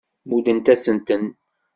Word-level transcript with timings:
Muddent-asent-ten. 0.29 1.23